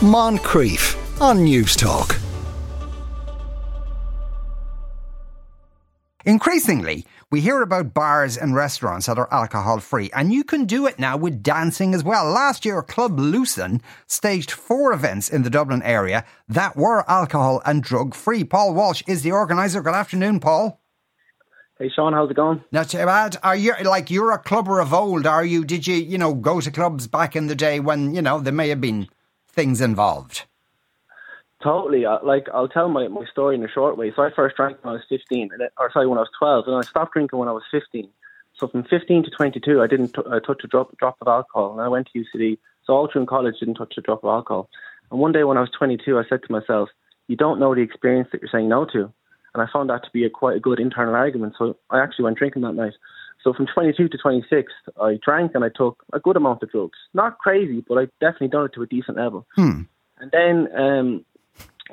Moncrieff 0.00 0.94
on 1.22 1.38
Newstalk. 1.38 2.20
Increasingly, 6.26 7.06
we 7.30 7.40
hear 7.40 7.62
about 7.62 7.94
bars 7.94 8.36
and 8.36 8.54
restaurants 8.54 9.06
that 9.06 9.16
are 9.16 9.32
alcohol 9.32 9.80
free, 9.80 10.10
and 10.14 10.34
you 10.34 10.44
can 10.44 10.66
do 10.66 10.86
it 10.86 10.98
now 10.98 11.16
with 11.16 11.42
dancing 11.42 11.94
as 11.94 12.04
well. 12.04 12.26
Last 12.26 12.66
year, 12.66 12.82
Club 12.82 13.18
Loosen 13.18 13.80
staged 14.06 14.50
four 14.50 14.92
events 14.92 15.30
in 15.30 15.44
the 15.44 15.50
Dublin 15.50 15.82
area 15.82 16.26
that 16.46 16.76
were 16.76 17.08
alcohol 17.10 17.62
and 17.64 17.82
drug 17.82 18.14
free. 18.14 18.44
Paul 18.44 18.74
Walsh 18.74 19.02
is 19.06 19.22
the 19.22 19.32
organiser. 19.32 19.80
Good 19.80 19.94
afternoon, 19.94 20.40
Paul. 20.40 20.78
Hey 21.78 21.88
Sean, 21.88 22.12
how's 22.12 22.30
it 22.30 22.36
going? 22.36 22.62
Not 22.70 22.90
too 22.90 22.98
bad. 22.98 23.38
Are 23.42 23.56
you 23.56 23.72
like 23.82 24.10
you're 24.10 24.32
a 24.32 24.38
clubber 24.38 24.78
of 24.78 24.92
old? 24.92 25.26
Are 25.26 25.44
you? 25.44 25.64
Did 25.64 25.86
you 25.86 25.94
you 25.94 26.18
know 26.18 26.34
go 26.34 26.60
to 26.60 26.70
clubs 26.70 27.06
back 27.06 27.34
in 27.34 27.46
the 27.46 27.54
day 27.54 27.80
when 27.80 28.14
you 28.14 28.20
know 28.20 28.40
there 28.40 28.52
may 28.52 28.68
have 28.68 28.80
been 28.82 29.08
things 29.56 29.80
involved? 29.80 30.44
Totally. 31.62 32.04
Uh, 32.04 32.18
like 32.22 32.46
I'll 32.54 32.68
tell 32.68 32.88
my, 32.88 33.08
my 33.08 33.24
story 33.24 33.56
in 33.56 33.64
a 33.64 33.68
short 33.68 33.96
way. 33.96 34.12
So 34.14 34.22
I 34.22 34.30
first 34.30 34.56
drank 34.56 34.76
when 34.84 34.92
I 34.92 34.96
was 34.98 35.04
15, 35.08 35.50
or 35.78 35.90
sorry, 35.90 36.06
when 36.06 36.18
I 36.18 36.20
was 36.20 36.30
12, 36.38 36.68
and 36.68 36.76
I 36.76 36.82
stopped 36.82 37.14
drinking 37.14 37.38
when 37.38 37.48
I 37.48 37.52
was 37.52 37.64
15. 37.70 38.08
So 38.58 38.68
from 38.68 38.84
15 38.84 39.24
to 39.24 39.30
22, 39.30 39.82
I 39.82 39.86
didn't 39.86 40.14
t- 40.14 40.22
I 40.30 40.38
touch 40.38 40.60
a 40.64 40.66
drop 40.68 40.96
drop 40.98 41.16
of 41.20 41.28
alcohol, 41.28 41.72
and 41.72 41.80
I 41.80 41.88
went 41.88 42.08
to 42.12 42.24
UCD. 42.24 42.58
So 42.84 42.94
all 42.94 43.08
through 43.10 43.26
college, 43.26 43.58
didn't 43.58 43.74
touch 43.74 43.94
a 43.96 44.00
drop 44.00 44.22
of 44.22 44.28
alcohol. 44.28 44.68
And 45.10 45.18
one 45.18 45.32
day 45.32 45.44
when 45.44 45.56
I 45.56 45.60
was 45.60 45.70
22, 45.70 46.18
I 46.18 46.24
said 46.28 46.42
to 46.42 46.52
myself, 46.52 46.88
"You 47.26 47.36
don't 47.36 47.58
know 47.58 47.74
the 47.74 47.80
experience 47.80 48.28
that 48.32 48.40
you're 48.40 48.50
saying 48.50 48.68
no 48.68 48.84
to." 48.86 49.12
And 49.54 49.62
I 49.62 49.72
found 49.72 49.88
that 49.90 50.04
to 50.04 50.10
be 50.12 50.24
a 50.24 50.30
quite 50.30 50.56
a 50.56 50.60
good 50.60 50.78
internal 50.78 51.14
argument. 51.14 51.54
So 51.58 51.76
I 51.90 52.00
actually 52.00 52.24
went 52.24 52.38
drinking 52.38 52.62
that 52.62 52.74
night. 52.74 52.94
So 53.46 53.52
from 53.52 53.68
22 53.72 54.08
to 54.08 54.18
26, 54.18 54.72
I 55.00 55.20
drank 55.24 55.52
and 55.54 55.62
I 55.62 55.68
took 55.68 56.02
a 56.12 56.18
good 56.18 56.36
amount 56.36 56.64
of 56.64 56.70
drugs. 56.72 56.98
Not 57.14 57.38
crazy, 57.38 57.84
but 57.88 57.96
I 57.96 58.06
definitely 58.20 58.48
done 58.48 58.64
it 58.64 58.72
to 58.74 58.82
a 58.82 58.88
decent 58.88 59.18
level. 59.18 59.46
Hmm. 59.54 59.82
And 60.18 60.32
then, 60.32 60.68
um, 60.76 61.24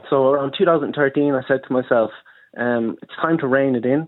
so 0.10 0.30
around 0.30 0.56
2013, 0.58 1.36
I 1.36 1.48
said 1.48 1.62
to 1.68 1.72
myself, 1.72 2.10
um, 2.58 2.98
it's 3.04 3.14
time 3.22 3.38
to 3.38 3.46
rein 3.46 3.76
it 3.76 3.86
in. 3.86 4.08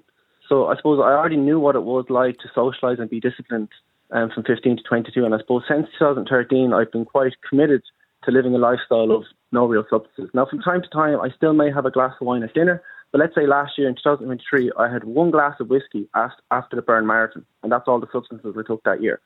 So 0.50 0.66
I 0.66 0.76
suppose 0.76 1.00
I 1.00 1.14
already 1.14 1.38
knew 1.38 1.60
what 1.60 1.76
it 1.76 1.84
was 1.84 2.06
like 2.10 2.38
to 2.40 2.48
socialise 2.48 3.00
and 3.00 3.12
be 3.12 3.20
disciplined 3.20 3.70
um, 4.10 4.32
from 4.34 4.44
15 4.44 4.78
to 4.78 4.84
22. 4.84 5.24
And 5.24 5.36
I 5.36 5.38
suppose 5.38 5.66
since 5.70 5.86
2013, 6.00 6.74
I've 6.74 6.92
been 6.92 7.06
quite 7.06 7.34
committed 7.48 7.84
to 8.24 8.32
living 8.32 8.56
a 8.56 8.58
lifestyle 8.58 9.12
of 9.12 9.26
no 9.52 9.68
real 9.68 9.86
substances. 9.88 10.32
Now, 10.34 10.48
from 10.48 10.62
time 10.62 10.82
to 10.82 10.90
time, 10.90 11.22
I 11.22 11.30
still 11.38 11.54
may 11.54 11.72
have 11.72 11.86
a 11.86 11.92
glass 11.92 12.14
of 12.20 12.26
wine 12.26 12.42
at 12.42 12.56
dinner, 12.56 12.82
but 13.16 13.22
let's 13.22 13.34
say 13.34 13.48
last 13.48 13.78
year 13.78 13.88
in 13.88 13.96
2023, 13.96 14.74
I 14.78 14.92
had 14.92 15.06
one 15.06 15.32
glass 15.32 15.54
of 15.62 15.70
whiskey 15.70 16.10
after 16.14 16.76
the 16.76 16.82
Bern 16.82 17.08
Marathon, 17.08 17.46
and 17.64 17.72
that's 17.72 17.86
all 17.88 18.02
the 18.02 18.10
substances 18.12 18.54
I 18.60 18.62
took 18.68 18.84
that 18.84 19.02
year. 19.02 19.22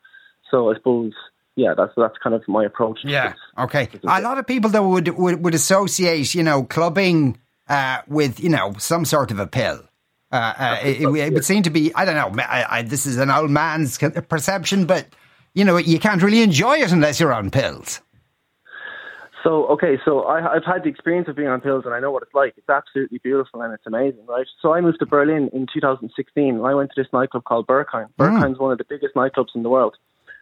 So 0.52 0.70
I 0.70 0.76
suppose, 0.76 1.14
yeah, 1.56 1.73
that's 1.76 1.94
that's 1.98 2.14
kind 2.22 2.36
of 2.36 2.48
my 2.48 2.64
approach. 2.64 3.00
Yeah. 3.04 3.34
Okay. 3.58 3.90
A 4.04 4.22
lot 4.22 4.38
of 4.38 4.45
people 4.45 4.70
though 4.70 4.88
would 4.90 5.08
would, 5.17 5.44
would 5.44 5.56
associate, 5.56 6.36
you 6.36 6.44
know, 6.44 6.66
clubbing 6.66 7.40
uh, 7.67 8.04
with 8.08 8.40
you 8.40 8.50
know 8.50 8.76
some 8.78 9.06
sort 9.06 9.32
of 9.32 9.40
a 9.40 9.48
pill. 9.48 9.82
Uh, 10.32 10.36
uh, 10.36 10.78
it, 10.84 11.02
it, 11.02 11.34
would 11.34 11.44
seem 11.44 11.64
to 11.64 11.72
be, 11.72 11.92
I 11.95 12.06
don't 12.06 12.14
know, 12.14 12.44
I, 12.44 12.66
I, 12.70 12.82
this 12.84 13.08
is 13.08 13.17
an 13.17 13.32
old 13.32 13.50
man's 13.50 13.98
perception, 13.98 14.86
but 14.86 15.08
you 15.56 15.66
know, 15.66 15.78
you 15.78 15.98
can't 15.98 16.22
really 16.22 16.44
enjoy 16.44 16.78
it 16.78 16.92
unless 16.92 17.20
you're 17.20 17.34
on 17.34 17.50
pills. 17.50 18.02
So 19.44 19.68
okay, 19.68 19.98
so 20.04 20.23
I, 20.23 20.56
I've 20.56 20.66
had 20.66 20.84
the 20.84 20.90
experience 20.90 21.28
of 21.30 21.36
being 21.36 21.48
on 21.48 21.62
pills, 21.62 21.86
and 21.86 21.94
I 21.94 22.00
know 22.00 22.12
what 22.12 22.23
it's 22.23 22.34
like. 22.34 22.54
It's 22.58 22.70
absolutely 22.70 23.20
beautiful 23.20 23.62
and 23.62 23.73
it's 23.73 23.86
amazing, 23.88 24.26
right? 24.28 24.45
So 24.62 24.73
I 24.73 24.82
moved 24.82 25.00
to 25.00 25.06
Berlin 25.06 25.50
in 25.54 25.66
2016, 25.73 26.56
and 26.56 26.66
I 26.66 26.73
went 26.73 26.92
to 26.94 27.02
this 27.02 27.12
nightclub 27.14 27.45
called 27.45 27.67
Berghain. 27.67 28.08
Mm. 28.08 28.16
Berghain's 28.17 28.60
one 28.60 28.72
of 28.72 28.78
the 28.78 28.84
biggest 28.84 29.16
nightclubs 29.16 29.56
in 29.56 29.64
the 29.64 29.70
world, 29.70 29.95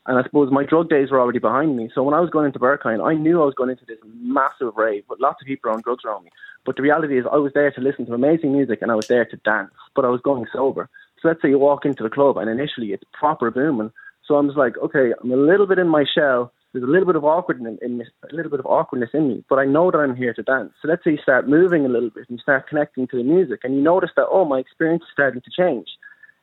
and 0.07 0.17
I 0.17 0.23
suppose 0.23 0.51
my 0.51 0.63
drug 0.63 0.89
days 0.89 1.11
were 1.11 1.19
already 1.19 1.39
behind 1.39 1.77
me. 1.77 1.91
So 1.93 2.01
when 2.01 2.15
I 2.15 2.19
was 2.19 2.29
going 2.31 2.47
into 2.47 2.59
Berghain, 2.59 3.05
I 3.05 3.13
knew 3.13 3.41
I 3.41 3.45
was 3.45 3.53
going 3.53 3.69
into 3.69 3.85
this 3.85 3.99
massive 4.19 4.75
rave 4.75 5.03
with 5.09 5.19
lots 5.19 5.41
of 5.41 5.47
people 5.47 5.71
on 5.71 5.81
drugs 5.81 6.03
around 6.05 6.23
me. 6.23 6.31
But 6.65 6.75
the 6.75 6.81
reality 6.81 7.19
is, 7.19 7.25
I 7.31 7.37
was 7.37 7.53
there 7.53 7.71
to 7.71 7.81
listen 7.81 8.07
to 8.07 8.13
amazing 8.13 8.51
music, 8.51 8.81
and 8.81 8.91
I 8.91 8.95
was 8.95 9.07
there 9.07 9.25
to 9.25 9.37
dance, 9.37 9.71
but 9.95 10.05
I 10.05 10.09
was 10.09 10.21
going 10.21 10.47
sober. 10.51 10.89
So 11.21 11.27
let's 11.27 11.41
say 11.41 11.49
you 11.49 11.59
walk 11.59 11.85
into 11.85 12.03
the 12.03 12.09
club, 12.09 12.37
and 12.37 12.49
initially 12.49 12.93
it's 12.93 13.03
proper 13.13 13.51
booming. 13.51 13.91
So 14.25 14.35
I 14.35 14.41
was 14.41 14.55
like, 14.55 14.77
okay, 14.79 15.13
I'm 15.21 15.31
a 15.31 15.37
little 15.37 15.67
bit 15.67 15.79
in 15.79 15.87
my 15.87 16.03
shell 16.03 16.51
there's 16.73 16.83
a 16.83 16.87
little 16.87 17.05
bit 17.05 17.15
of 17.15 17.23
awkwardness 17.23 17.79
in, 17.81 18.01
in 18.01 18.07
a 18.29 18.35
little 18.35 18.51
bit 18.51 18.59
of 18.59 18.65
awkwardness 18.65 19.11
in 19.13 19.27
me, 19.27 19.43
but 19.49 19.59
I 19.59 19.65
know 19.65 19.89
that 19.89 19.97
I'm 19.97 20.15
here 20.15 20.33
to 20.33 20.43
dance. 20.43 20.73
So 20.81 20.87
let's 20.87 21.03
say 21.03 21.11
you 21.11 21.17
start 21.17 21.47
moving 21.47 21.85
a 21.85 21.89
little 21.89 22.09
bit 22.09 22.25
and 22.29 22.37
you 22.37 22.41
start 22.41 22.67
connecting 22.67 23.07
to 23.07 23.17
the 23.17 23.23
music, 23.23 23.61
and 23.63 23.75
you 23.75 23.81
notice 23.81 24.11
that 24.15 24.27
oh, 24.29 24.45
my 24.45 24.59
experience 24.59 25.03
is 25.03 25.09
starting 25.13 25.41
to 25.41 25.51
change. 25.51 25.87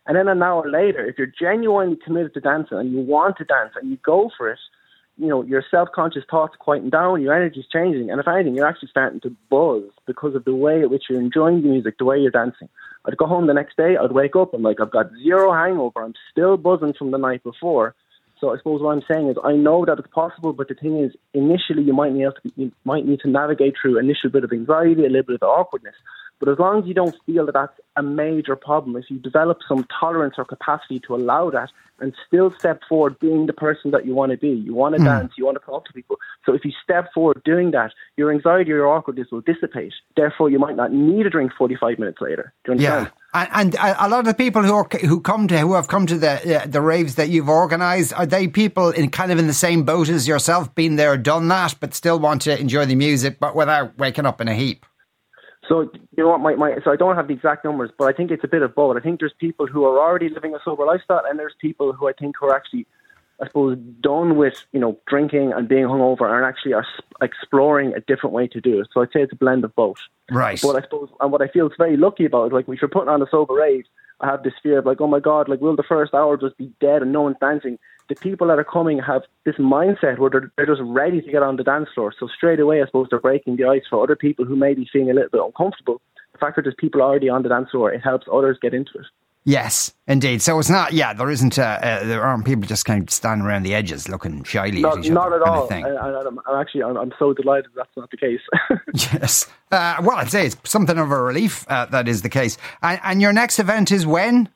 And 0.06 0.16
then 0.16 0.28
an 0.28 0.42
hour 0.42 0.68
later, 0.70 1.04
if 1.04 1.16
you're 1.16 1.26
genuinely 1.26 1.96
committed 1.96 2.34
to 2.34 2.40
dancing 2.40 2.78
and 2.78 2.92
you 2.92 3.00
want 3.00 3.38
to 3.38 3.44
dance 3.44 3.72
and 3.80 3.90
you 3.90 3.96
go 4.04 4.30
for 4.36 4.50
it, 4.50 4.58
you 5.16 5.28
know 5.28 5.42
your 5.44 5.62
self-conscious 5.70 6.24
thoughts 6.30 6.56
quieten 6.58 6.90
down, 6.90 7.22
your 7.22 7.34
energy's 7.34 7.66
changing, 7.72 8.10
and 8.10 8.20
if 8.20 8.26
anything, 8.26 8.54
you're 8.54 8.66
actually 8.66 8.88
starting 8.88 9.20
to 9.20 9.36
buzz 9.50 9.84
because 10.06 10.34
of 10.34 10.44
the 10.44 10.54
way 10.54 10.82
at 10.82 10.90
which 10.90 11.04
you're 11.08 11.20
enjoying 11.20 11.62
the 11.62 11.68
music, 11.68 11.98
the 11.98 12.04
way 12.04 12.18
you're 12.18 12.30
dancing. 12.30 12.68
I'd 13.04 13.16
go 13.16 13.26
home 13.26 13.46
the 13.46 13.54
next 13.54 13.76
day, 13.76 13.96
I'd 13.96 14.12
wake 14.12 14.34
up, 14.34 14.54
and 14.54 14.62
like 14.62 14.80
I've 14.80 14.90
got 14.90 15.10
zero 15.22 15.52
hangover, 15.52 16.02
I'm 16.02 16.14
still 16.32 16.56
buzzing 16.56 16.94
from 16.94 17.12
the 17.12 17.18
night 17.18 17.44
before 17.44 17.94
so 18.44 18.52
I 18.52 18.58
suppose 18.58 18.82
what 18.82 18.90
I'm 18.90 19.02
saying 19.10 19.30
is 19.30 19.36
I 19.42 19.52
know 19.52 19.86
that 19.86 19.98
it's 19.98 20.08
possible, 20.12 20.52
but 20.52 20.68
the 20.68 20.74
thing 20.74 21.02
is, 21.02 21.12
initially 21.32 21.82
you 21.82 21.94
might 21.94 22.12
need 22.12 22.24
to 22.24 22.52
you 22.56 22.70
might 22.84 23.06
need 23.06 23.20
to 23.20 23.30
navigate 23.30 23.74
through 23.80 23.98
initial 23.98 24.28
bit 24.28 24.44
of 24.44 24.52
anxiety, 24.52 25.06
a 25.06 25.08
little 25.08 25.22
bit 25.22 25.36
of 25.40 25.48
awkwardness. 25.48 25.94
But 26.40 26.48
as 26.48 26.58
long 26.58 26.80
as 26.80 26.86
you 26.86 26.94
don't 26.94 27.14
feel 27.26 27.46
that 27.46 27.52
that's 27.52 27.78
a 27.96 28.02
major 28.02 28.56
problem, 28.56 28.96
if 28.96 29.10
you 29.10 29.18
develop 29.18 29.58
some 29.66 29.86
tolerance 29.98 30.34
or 30.38 30.44
capacity 30.44 31.00
to 31.06 31.14
allow 31.14 31.50
that 31.50 31.70
and 32.00 32.12
still 32.26 32.50
step 32.50 32.80
forward 32.88 33.18
being 33.20 33.46
the 33.46 33.52
person 33.52 33.92
that 33.92 34.04
you 34.04 34.14
want 34.14 34.32
to 34.32 34.38
be, 34.38 34.48
you 34.48 34.74
want 34.74 34.96
to 34.96 35.00
mm. 35.00 35.04
dance, 35.04 35.32
you 35.38 35.44
want 35.44 35.56
to 35.58 35.64
talk 35.64 35.86
to 35.86 35.92
people. 35.92 36.16
So 36.44 36.52
if 36.52 36.64
you 36.64 36.72
step 36.82 37.12
forward 37.14 37.40
doing 37.44 37.70
that, 37.70 37.92
your 38.16 38.32
anxiety 38.32 38.72
or 38.72 38.76
your 38.76 38.88
awkwardness 38.88 39.28
will 39.30 39.42
dissipate. 39.42 39.92
Therefore, 40.16 40.50
you 40.50 40.58
might 40.58 40.76
not 40.76 40.92
need 40.92 41.24
a 41.24 41.30
drink 41.30 41.52
45 41.56 41.98
minutes 41.98 42.20
later. 42.20 42.52
Do 42.64 42.72
you 42.72 42.72
understand? 42.72 43.10
Yeah. 43.34 43.46
And, 43.52 43.74
and 43.74 43.96
a 43.98 44.08
lot 44.08 44.20
of 44.20 44.26
the 44.26 44.34
people 44.34 44.62
who 44.62 44.74
are, 44.74 44.88
who 45.00 45.20
come 45.20 45.48
to 45.48 45.58
who 45.58 45.74
have 45.74 45.88
come 45.88 46.06
to 46.06 46.16
the 46.16 46.62
uh, 46.62 46.66
the 46.66 46.80
raves 46.80 47.16
that 47.16 47.30
you've 47.30 47.48
organised 47.48 48.12
are 48.12 48.26
they 48.26 48.46
people 48.46 48.90
in 48.90 49.10
kind 49.10 49.32
of 49.32 49.38
in 49.38 49.48
the 49.48 49.52
same 49.52 49.82
boat 49.82 50.08
as 50.08 50.28
yourself, 50.28 50.72
been 50.76 50.94
there, 50.96 51.16
done 51.16 51.48
that, 51.48 51.74
but 51.80 51.94
still 51.94 52.20
want 52.20 52.42
to 52.42 52.58
enjoy 52.58 52.86
the 52.86 52.94
music, 52.94 53.40
but 53.40 53.56
without 53.56 53.98
waking 53.98 54.24
up 54.26 54.40
in 54.40 54.46
a 54.46 54.54
heap. 54.54 54.86
So 55.68 55.90
you 56.16 56.24
know 56.24 56.28
what, 56.28 56.40
my, 56.40 56.54
my 56.56 56.76
so 56.84 56.92
I 56.92 56.96
don't 56.96 57.16
have 57.16 57.28
the 57.28 57.34
exact 57.34 57.64
numbers, 57.64 57.90
but 57.96 58.06
I 58.06 58.12
think 58.12 58.30
it's 58.30 58.44
a 58.44 58.48
bit 58.48 58.62
of 58.62 58.74
both. 58.74 58.96
I 58.96 59.00
think 59.00 59.20
there's 59.20 59.32
people 59.38 59.66
who 59.66 59.84
are 59.84 59.98
already 59.98 60.28
living 60.28 60.54
a 60.54 60.58
sober 60.64 60.84
lifestyle, 60.84 61.22
and 61.26 61.38
there's 61.38 61.54
people 61.60 61.92
who 61.92 62.08
I 62.08 62.12
think 62.12 62.36
who 62.38 62.46
are 62.48 62.56
actually 62.56 62.86
I 63.42 63.46
suppose, 63.46 63.76
done 64.00 64.36
with 64.36 64.54
you 64.72 64.80
know 64.80 64.98
drinking 65.06 65.52
and 65.52 65.68
being 65.68 65.84
hungover 65.84 66.34
and 66.34 66.44
actually 66.44 66.72
are 66.72 66.86
exploring 67.20 67.92
a 67.94 68.00
different 68.00 68.32
way 68.32 68.46
to 68.48 68.60
do 68.60 68.80
it. 68.80 68.88
So 68.92 69.02
I'd 69.02 69.12
say 69.12 69.22
it's 69.22 69.32
a 69.32 69.36
blend 69.36 69.64
of 69.64 69.74
both. 69.74 69.98
Right. 70.30 70.60
But 70.62 70.76
I 70.76 70.82
suppose, 70.82 71.08
and 71.20 71.32
what 71.32 71.42
I 71.42 71.48
feel 71.48 71.66
is 71.66 71.72
very 71.76 71.96
lucky 71.96 72.24
about 72.24 72.46
is 72.46 72.52
like 72.52 72.68
if 72.68 72.80
you're 72.80 72.88
putting 72.88 73.08
on 73.08 73.22
a 73.22 73.26
sober 73.30 73.54
rave, 73.54 73.84
I 74.20 74.26
have 74.26 74.42
this 74.42 74.54
fear 74.62 74.78
of 74.78 74.86
like, 74.86 75.00
oh 75.00 75.06
my 75.06 75.20
god, 75.20 75.48
like 75.48 75.60
will 75.60 75.76
the 75.76 75.82
first 75.82 76.14
hour 76.14 76.36
just 76.36 76.56
be 76.56 76.72
dead 76.80 77.02
and 77.02 77.12
no 77.12 77.22
one's 77.22 77.36
dancing? 77.40 77.78
The 78.08 78.14
people 78.14 78.48
that 78.48 78.58
are 78.58 78.64
coming 78.64 78.98
have 78.98 79.22
this 79.44 79.56
mindset 79.56 80.18
where 80.18 80.30
they're, 80.30 80.52
they're 80.56 80.66
just 80.66 80.82
ready 80.84 81.20
to 81.20 81.30
get 81.30 81.42
on 81.42 81.56
the 81.56 81.64
dance 81.64 81.88
floor. 81.94 82.12
So 82.18 82.28
straight 82.28 82.60
away, 82.60 82.82
I 82.82 82.86
suppose 82.86 83.08
they're 83.10 83.18
breaking 83.18 83.56
the 83.56 83.64
ice 83.64 83.82
for 83.88 84.02
other 84.02 84.16
people 84.16 84.44
who 84.44 84.56
may 84.56 84.74
be 84.74 84.88
feeling 84.92 85.10
a 85.10 85.14
little 85.14 85.30
bit 85.30 85.40
uncomfortable. 85.42 86.00
The 86.32 86.38
fact 86.38 86.56
that 86.56 86.62
there's 86.62 86.74
people 86.78 87.00
already 87.00 87.28
on 87.28 87.42
the 87.42 87.48
dance 87.48 87.70
floor, 87.70 87.92
it 87.92 88.02
helps 88.02 88.26
others 88.30 88.58
get 88.60 88.74
into 88.74 88.98
it. 88.98 89.06
Yes, 89.46 89.92
indeed. 90.06 90.40
So 90.40 90.58
it's 90.58 90.70
not. 90.70 90.94
Yeah, 90.94 91.12
there 91.12 91.30
isn't. 91.30 91.58
Uh, 91.58 91.78
uh, 91.82 92.04
there 92.04 92.22
aren't 92.22 92.46
people 92.46 92.62
just 92.62 92.86
kind 92.86 93.02
of 93.02 93.10
standing 93.10 93.46
around 93.46 93.64
the 93.64 93.74
edges 93.74 94.08
looking 94.08 94.42
shyly 94.42 94.80
not, 94.80 94.98
at 94.98 95.04
each 95.04 95.10
not 95.10 95.26
other. 95.26 95.40
Not 95.40 95.70
at 95.70 95.84
all. 95.84 96.18
I, 96.24 96.26
am 96.26 96.40
actually. 96.58 96.82
I'm, 96.82 96.96
I'm, 96.96 97.12
so 97.18 97.34
delighted 97.34 97.70
that's 97.76 97.94
not 97.94 98.10
the 98.10 98.16
case. 98.16 98.40
yes. 99.12 99.46
Uh, 99.70 99.96
well, 100.02 100.16
I'd 100.16 100.30
say 100.30 100.46
it's 100.46 100.56
something 100.64 100.96
of 100.96 101.10
a 101.10 101.20
relief 101.20 101.66
uh, 101.68 101.84
that 101.86 102.08
is 102.08 102.22
the 102.22 102.30
case. 102.30 102.56
And, 102.82 102.98
and, 103.04 103.20
your 103.20 103.34
next 103.34 103.58
event 103.58 103.92
is 103.92 104.06
when? 104.06 104.48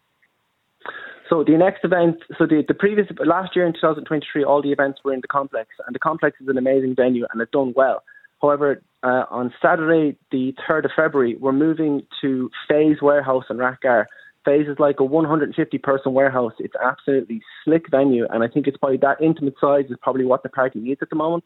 So 1.29 1.45
the 1.45 1.59
next 1.59 1.85
event. 1.85 2.17
So 2.39 2.47
the 2.47 2.65
the 2.67 2.73
previous 2.73 3.09
last 3.27 3.55
year 3.55 3.67
in 3.67 3.75
2023, 3.75 4.43
all 4.43 4.63
the 4.63 4.73
events 4.73 5.01
were 5.05 5.13
in 5.13 5.21
the 5.21 5.29
complex, 5.29 5.69
and 5.87 5.95
the 5.95 6.01
complex 6.01 6.41
is 6.41 6.49
an 6.49 6.57
amazing 6.57 6.95
venue, 6.95 7.27
and 7.31 7.43
it's 7.43 7.51
done 7.51 7.75
well. 7.77 8.03
However, 8.41 8.81
uh, 9.03 9.25
on 9.31 9.53
Saturday, 9.61 10.17
the 10.31 10.55
3rd 10.69 10.87
of 10.87 10.91
February, 10.95 11.37
we're 11.37 11.53
moving 11.53 12.05
to 12.21 12.51
Phase 12.69 13.03
Warehouse 13.03 13.45
in 13.51 13.57
Rathgar 13.57 14.07
Phase 14.45 14.69
is 14.69 14.79
like 14.79 15.01
a 15.01 15.05
150 15.05 15.79
person 15.79 16.13
warehouse. 16.13 16.53
It's 16.59 16.75
absolutely 16.83 17.43
slick 17.65 17.91
venue, 17.91 18.27
and 18.31 18.43
I 18.43 18.49
think 18.49 18.67
it's 18.67 18.77
probably 18.77 18.99
that 18.99 19.21
intimate 19.21 19.55
size 19.61 19.87
is 19.91 19.97
probably 20.01 20.25
what 20.25 20.43
the 20.43 20.49
party 20.49 20.81
needs 20.81 21.03
at 21.03 21.11
the 21.11 21.17
moment. 21.17 21.45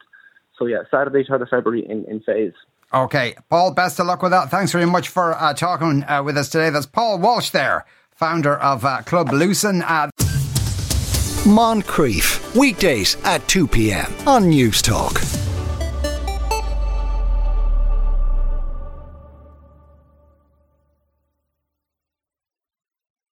So 0.57 0.67
yeah, 0.67 0.83
Saturday, 0.91 1.23
3rd 1.23 1.41
of 1.41 1.49
February 1.49 1.85
in, 1.89 2.05
in 2.05 2.21
Phase. 2.21 2.53
Okay, 2.93 3.35
Paul, 3.49 3.73
best 3.73 3.99
of 3.99 4.05
luck 4.05 4.21
with 4.21 4.31
that. 4.31 4.51
Thanks 4.51 4.71
very 4.71 4.85
much 4.85 5.09
for 5.09 5.33
uh, 5.33 5.53
talking 5.53 6.03
uh, 6.03 6.21
with 6.23 6.37
us 6.37 6.49
today. 6.49 6.69
That's 6.69 6.85
Paul 6.85 7.17
Walsh 7.17 7.49
there, 7.49 7.85
founder 8.11 8.55
of 8.57 8.85
uh, 8.85 9.01
Club 9.01 9.31
Loosen. 9.31 9.81
Uh, 9.81 10.09
Moncrieff, 11.45 12.55
weekdays 12.55 13.17
at 13.25 13.45
2 13.49 13.67
p.m. 13.67 14.13
on 14.27 14.43
Newstalk. 14.43 15.42